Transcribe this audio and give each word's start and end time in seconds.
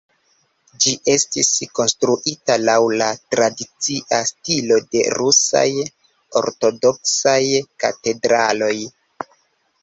Ĝi 0.83 0.91
estis 1.15 1.49
konstruita 1.79 2.55
laŭ 2.61 2.77
la 3.01 3.09
tradicia 3.35 4.21
stilo 4.31 4.79
de 4.97 5.05
rusaj 5.19 5.63
ortodoksaj 6.43 7.37
katedraloj. 7.85 8.75